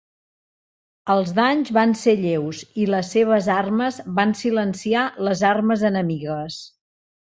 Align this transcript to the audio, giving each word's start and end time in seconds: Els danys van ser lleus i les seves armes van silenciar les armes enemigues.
Els 1.15 1.33
danys 1.39 1.69
van 1.77 1.93
ser 2.05 2.15
lleus 2.23 2.63
i 2.85 2.89
les 2.95 3.13
seves 3.19 3.53
armes 3.59 4.03
van 4.19 4.37
silenciar 4.43 5.09
les 5.31 5.49
armes 5.55 5.89
enemigues. 5.97 6.63